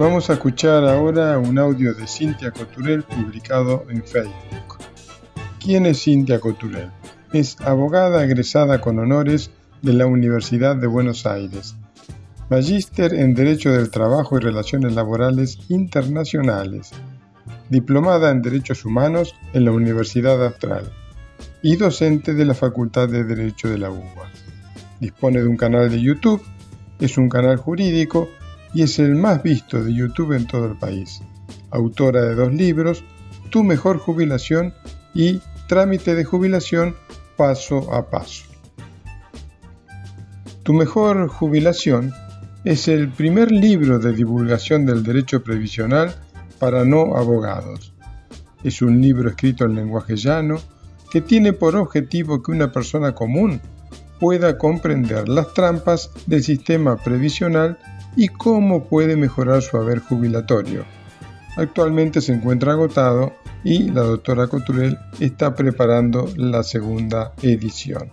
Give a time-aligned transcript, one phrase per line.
[0.00, 4.78] Vamos a escuchar ahora un audio de Cintia Coturel publicado en Facebook.
[5.62, 6.90] ¿Quién es Cintia Coturel?
[7.34, 9.50] Es abogada egresada con honores
[9.82, 11.76] de la Universidad de Buenos Aires,
[12.48, 16.92] magíster en Derecho del Trabajo y Relaciones Laborales Internacionales,
[17.68, 20.90] diplomada en Derechos Humanos en la Universidad Austral
[21.62, 24.30] y docente de la Facultad de Derecho de la UBA.
[24.98, 26.42] Dispone de un canal de YouTube,
[27.00, 28.30] es un canal jurídico
[28.74, 31.20] y es el más visto de YouTube en todo el país.
[31.70, 33.04] Autora de dos libros,
[33.50, 34.74] Tu mejor jubilación
[35.14, 36.96] y Trámite de jubilación
[37.36, 38.44] paso a paso.
[40.64, 42.12] Tu mejor jubilación
[42.64, 46.14] es el primer libro de divulgación del derecho previsional
[46.58, 47.94] para no abogados.
[48.64, 50.60] Es un libro escrito en lenguaje llano
[51.10, 53.60] que tiene por objetivo que una persona común
[54.18, 57.78] pueda comprender las trampas del sistema previsional
[58.16, 60.84] y cómo puede mejorar su haber jubilatorio.
[61.56, 63.32] Actualmente se encuentra agotado
[63.64, 68.10] y la doctora Coturel está preparando la segunda edición.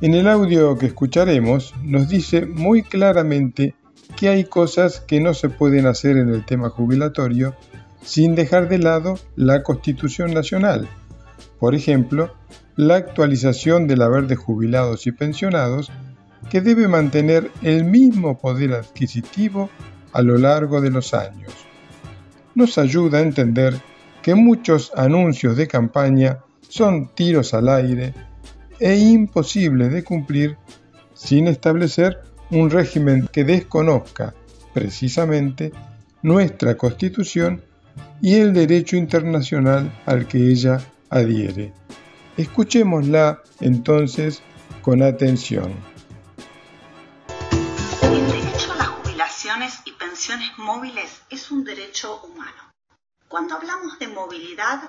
[0.00, 3.74] En el audio que escucharemos nos dice muy claramente
[4.16, 7.54] que hay cosas que no se pueden hacer en el tema jubilatorio
[8.02, 10.88] sin dejar de lado la Constitución Nacional.
[11.58, 12.32] Por ejemplo,
[12.76, 15.92] la actualización del haber de jubilados y pensionados
[16.50, 19.70] que debe mantener el mismo poder adquisitivo
[20.12, 21.52] a lo largo de los años.
[22.54, 23.80] Nos ayuda a entender
[24.20, 28.12] que muchos anuncios de campaña son tiros al aire
[28.78, 30.56] e imposibles de cumplir
[31.14, 32.18] sin establecer
[32.50, 34.34] un régimen que desconozca
[34.74, 35.72] precisamente
[36.22, 37.62] nuestra Constitución
[38.20, 41.72] y el derecho internacional al que ella adhiere.
[42.36, 44.42] Escuchémosla entonces
[44.82, 45.89] con atención.
[50.70, 52.70] Móviles es un derecho humano.
[53.26, 54.80] Cuando hablamos de movilidad,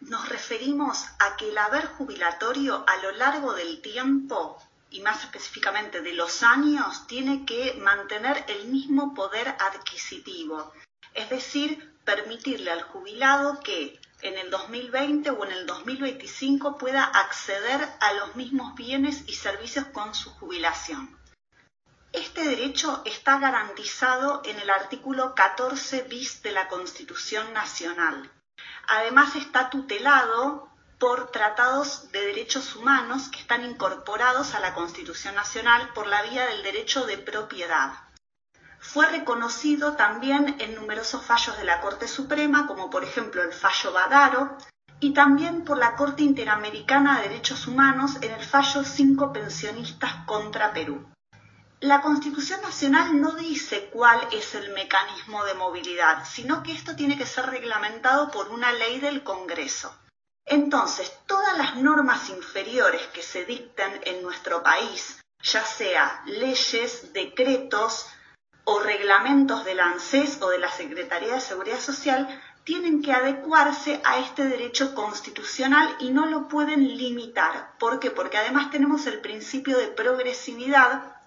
[0.00, 4.56] nos referimos a que el haber jubilatorio a lo largo del tiempo
[4.90, 10.72] y más específicamente de los años tiene que mantener el mismo poder adquisitivo,
[11.12, 17.86] es decir, permitirle al jubilado que en el 2020 o en el 2025 pueda acceder
[18.00, 21.17] a los mismos bienes y servicios con su jubilación.
[22.12, 28.32] Este derecho está garantizado en el artículo 14 bis de la Constitución Nacional.
[28.86, 35.92] Además está tutelado por tratados de derechos humanos que están incorporados a la Constitución Nacional
[35.92, 37.92] por la vía del derecho de propiedad.
[38.80, 43.92] Fue reconocido también en numerosos fallos de la Corte Suprema, como por ejemplo el fallo
[43.92, 44.56] Badaro,
[44.98, 50.72] y también por la Corte Interamericana de Derechos Humanos en el fallo 5 pensionistas contra
[50.72, 51.06] Perú.
[51.80, 57.16] La Constitución Nacional no dice cuál es el mecanismo de movilidad, sino que esto tiene
[57.16, 59.94] que ser reglamentado por una ley del Congreso.
[60.44, 68.06] Entonces, todas las normas inferiores que se dicten en nuestro país, ya sea leyes, decretos
[68.64, 74.18] o reglamentos del ANSES o de la Secretaría de Seguridad Social, tienen que adecuarse a
[74.18, 77.78] este derecho constitucional y no lo pueden limitar.
[77.78, 78.10] ¿Por qué?
[78.10, 81.17] Porque además tenemos el principio de progresividad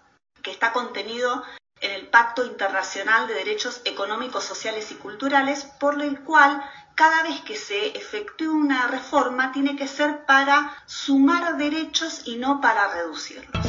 [0.41, 1.43] que está contenido
[1.81, 6.61] en el Pacto Internacional de Derechos Económicos, Sociales y Culturales, por el cual
[6.95, 12.61] cada vez que se efectúe una reforma tiene que ser para sumar derechos y no
[12.61, 13.65] para reducirlos.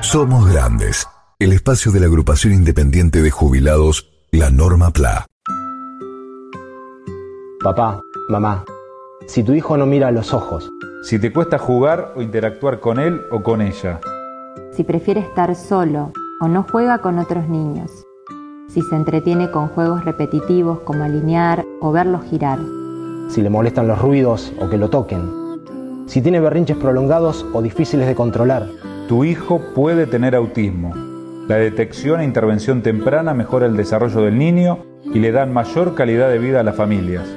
[0.00, 1.06] Somos Grandes,
[1.38, 5.26] el espacio de la agrupación independiente de jubilados, la Norma PLA.
[7.62, 8.64] Papá, mamá,
[9.26, 10.68] si tu hijo no mira a los ojos,
[11.02, 14.00] si te cuesta jugar o interactuar con él o con ella,
[14.70, 17.90] si prefiere estar solo o no juega con otros niños,
[18.68, 22.58] si se entretiene con juegos repetitivos como alinear o verlos girar.
[23.28, 25.28] Si le molestan los ruidos o que lo toquen.
[26.06, 28.68] Si tiene berrinches prolongados o difíciles de controlar.
[29.08, 30.94] Tu hijo puede tener autismo.
[31.48, 36.30] La detección e intervención temprana mejora el desarrollo del niño y le dan mayor calidad
[36.30, 37.28] de vida a las familias.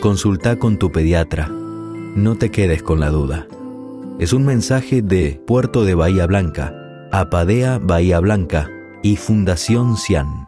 [0.00, 1.61] Consulta con tu pediatra.
[2.14, 3.46] No te quedes con la duda.
[4.18, 6.74] Es un mensaje de Puerto de Bahía Blanca,
[7.10, 8.68] Apadea Bahía Blanca
[9.02, 10.46] y Fundación Cian.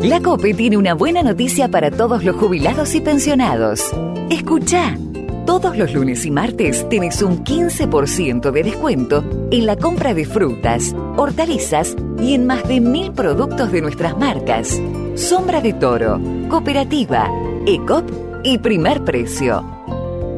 [0.00, 3.82] La COPE tiene una buena noticia para todos los jubilados y pensionados.
[4.30, 4.96] Escucha.
[5.44, 10.94] Todos los lunes y martes tienes un 15% de descuento en la compra de frutas,
[11.16, 14.80] hortalizas y en más de mil productos de nuestras marcas.
[15.16, 16.18] Sombra de Toro,
[16.48, 17.28] Cooperativa,
[17.66, 18.10] ECOP
[18.44, 19.81] y Primer Precio.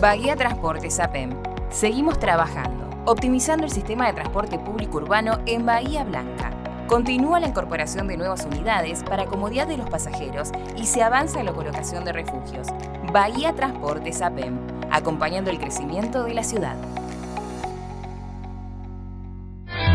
[0.00, 1.30] Bahía Transportes APEM.
[1.70, 6.57] Seguimos trabajando, optimizando el sistema de transporte público urbano en Bahía Blanca.
[6.88, 11.44] Continúa la incorporación de nuevas unidades para comodidad de los pasajeros y se avanza en
[11.44, 12.66] la colocación de refugios.
[13.12, 14.56] Bahía Transportes APEM,
[14.90, 16.76] acompañando el crecimiento de la ciudad.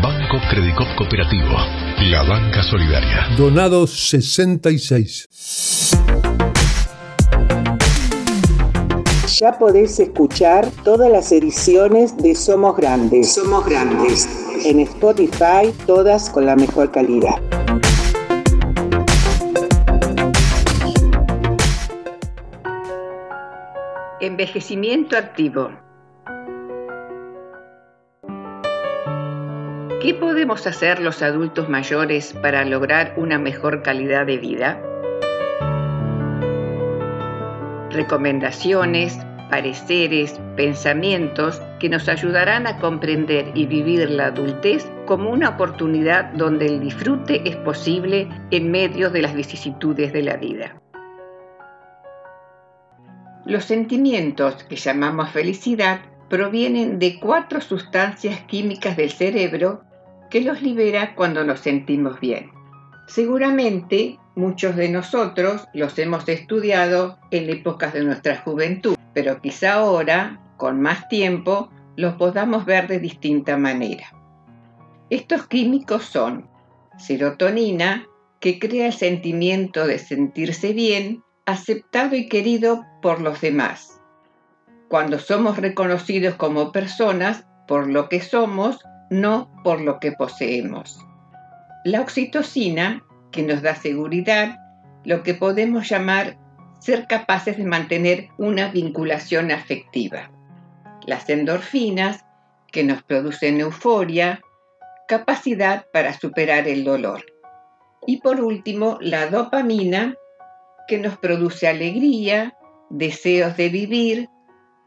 [0.00, 1.56] Banco Credicop Cooperativo,
[1.98, 3.26] la banca solidaria.
[3.36, 5.26] Donados 66.
[9.40, 13.34] Ya podés escuchar todas las ediciones de Somos Grandes.
[13.34, 14.43] Somos Grandes.
[14.64, 17.34] En Spotify, todas con la mejor calidad.
[24.20, 25.70] Envejecimiento activo.
[30.00, 34.80] ¿Qué podemos hacer los adultos mayores para lograr una mejor calidad de vida?
[37.90, 39.18] Recomendaciones,
[39.50, 46.64] pareceres, pensamientos que nos ayudarán a comprender y vivir la adultez como una oportunidad donde
[46.64, 50.80] el disfrute es posible en medio de las vicisitudes de la vida.
[53.44, 56.00] Los sentimientos que llamamos felicidad
[56.30, 59.82] provienen de cuatro sustancias químicas del cerebro
[60.30, 62.50] que los libera cuando nos sentimos bien.
[63.08, 70.40] Seguramente muchos de nosotros los hemos estudiado en épocas de nuestra juventud, pero quizá ahora,
[70.56, 74.06] con más tiempo, los podamos ver de distinta manera.
[75.10, 76.48] Estos químicos son
[76.98, 78.06] serotonina,
[78.40, 84.00] que crea el sentimiento de sentirse bien, aceptado y querido por los demás.
[84.88, 88.78] Cuando somos reconocidos como personas por lo que somos,
[89.10, 90.98] no por lo que poseemos.
[91.84, 94.58] La oxitocina, que nos da seguridad,
[95.04, 96.38] lo que podemos llamar
[96.80, 100.30] ser capaces de mantener una vinculación afectiva.
[101.06, 102.24] Las endorfinas,
[102.70, 104.40] que nos producen euforia,
[105.06, 107.24] capacidad para superar el dolor.
[108.06, 110.14] Y por último, la dopamina,
[110.88, 112.54] que nos produce alegría,
[112.90, 114.28] deseos de vivir,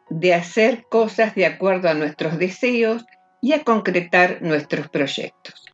[0.10, 3.06] de hacer cosas de acuerdo a nuestros deseos
[3.42, 5.66] y a concretar nuestros proyectos.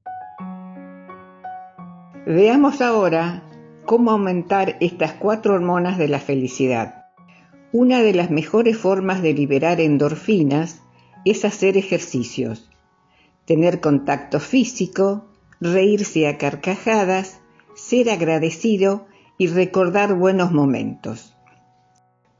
[2.25, 3.43] Veamos ahora
[3.85, 7.02] cómo aumentar estas cuatro hormonas de la felicidad.
[7.75, 10.83] Una de las mejores formas de liberar endorfinas
[11.25, 12.69] es hacer ejercicios,
[13.45, 15.25] tener contacto físico,
[15.59, 17.39] reírse a carcajadas,
[17.73, 19.07] ser agradecido
[19.39, 21.35] y recordar buenos momentos.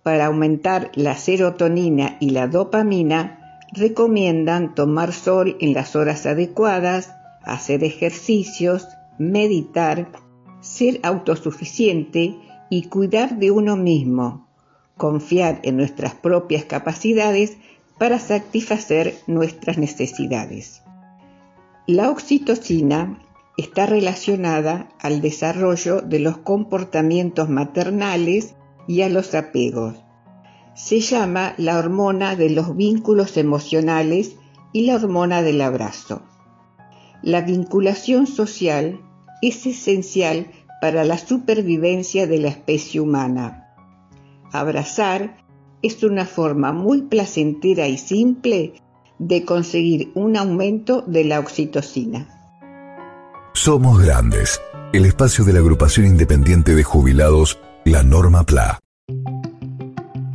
[0.04, 7.12] Para aumentar la serotonina y la dopamina, recomiendan tomar sol en las horas adecuadas,
[7.42, 8.88] hacer ejercicios,
[9.18, 10.12] meditar,
[10.62, 12.36] ser autosuficiente
[12.70, 14.43] y cuidar de uno mismo,
[14.98, 17.58] confiar en nuestras propias capacidades
[17.98, 20.82] para satisfacer nuestras necesidades.
[21.88, 23.20] La oxitocina
[23.58, 28.56] está relacionada al desarrollo de los comportamientos maternales
[28.88, 29.96] y a los apegos.
[30.76, 34.38] Se llama la hormona de los vínculos emocionales
[34.72, 36.24] y la hormona del abrazo.
[37.22, 39.00] La vinculación social
[39.42, 40.48] es esencial
[40.82, 43.63] para la supervivencia de la especie humana.
[44.54, 45.36] Abrazar
[45.82, 48.76] es una forma muy placentera y simple
[49.18, 52.28] de conseguir un aumento de la oxitocina.
[53.54, 54.62] Somos Grandes,
[54.94, 58.80] el espacio de la agrupación independiente de jubilados, la Norma PLA.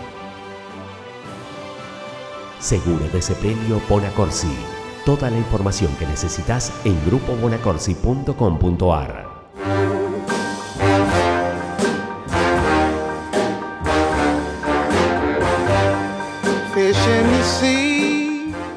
[2.61, 4.55] Seguro de Sepelio Bonacorsi.
[5.03, 9.31] Toda la información que necesitas en grupobonacorsi.com.ar.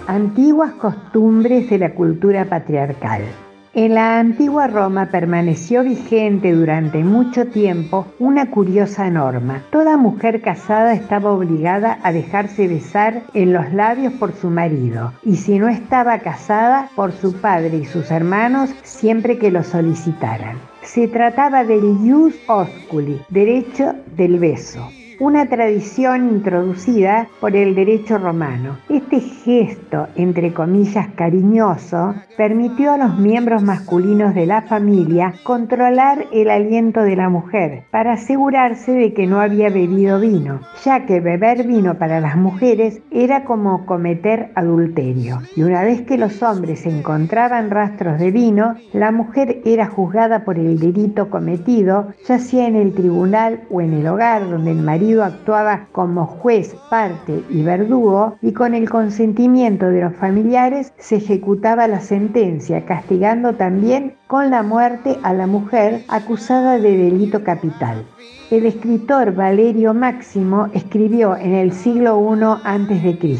[0.07, 3.44] Antiguas costumbres de la cultura patriarcal.
[3.76, 9.64] En la antigua Roma permaneció vigente durante mucho tiempo una curiosa norma.
[9.73, 15.35] Toda mujer casada estaba obligada a dejarse besar en los labios por su marido y
[15.35, 20.57] si no estaba casada por su padre y sus hermanos siempre que lo solicitaran.
[20.83, 24.88] Se trataba del ius osculi, derecho del beso
[25.21, 28.78] una tradición introducida por el derecho romano.
[28.88, 36.50] Este gesto, entre comillas, cariñoso, permitió a los miembros masculinos de la familia controlar el
[36.50, 41.66] aliento de la mujer para asegurarse de que no había bebido vino, ya que beber
[41.66, 45.40] vino para las mujeres era como cometer adulterio.
[45.56, 50.59] Y una vez que los hombres encontraban rastros de vino, la mujer era juzgada por
[50.59, 55.04] el delito cometido, ya sea en el tribunal o en el hogar donde el marido
[55.13, 61.87] actuaba como juez, parte y verdugo y con el consentimiento de los familiares se ejecutaba
[61.87, 68.05] la sentencia, castigando también con la muerte a la mujer acusada de delito capital.
[68.51, 73.39] El escritor Valerio Máximo escribió en el siglo I a.C.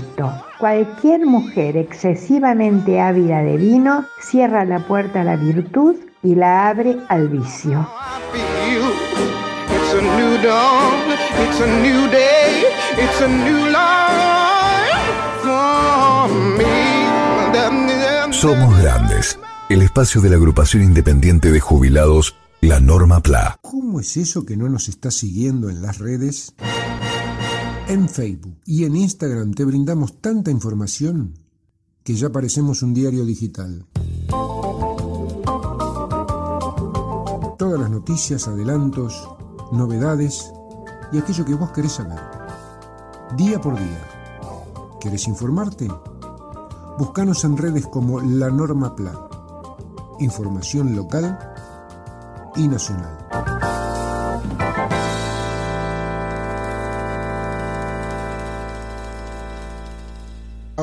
[0.59, 6.97] Cualquier mujer excesivamente ávida de vino cierra la puerta a la virtud y la abre
[7.09, 7.87] al vicio.
[18.32, 19.38] Somos Grandes,
[19.70, 23.58] el espacio de la agrupación independiente de jubilados, la Norma PLA.
[23.62, 26.54] ¿Cómo es eso que no nos está siguiendo en las redes?
[27.88, 31.38] En Facebook y en Instagram te brindamos tanta información
[32.02, 33.86] que ya parecemos un diario digital.
[37.56, 39.33] Todas las noticias, adelantos,
[39.74, 40.52] novedades
[41.12, 42.18] y aquello que vos querés saber.
[43.36, 44.00] Día por día.
[45.00, 45.88] ¿Querés informarte?
[46.98, 49.28] Búscanos en redes como La Norma PLA.
[50.20, 51.38] Información local
[52.56, 53.23] y nacional.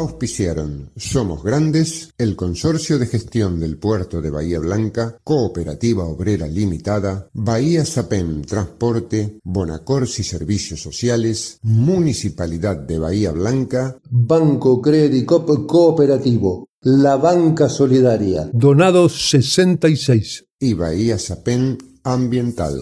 [0.02, 7.30] Auspiciaron Somos Grandes, el Consorcio de Gestión del Puerto de Bahía Blanca, Cooperativa Obrera Limitada,
[7.34, 17.70] Bahía Sapem Transporte, Bonacorsi Servicios Sociales, Municipalidad de Bahía Blanca, Banco Credicop Cooperativo, La Banca
[17.70, 22.82] Solidaria, Donados 66 y Bahía Sapem Ambiental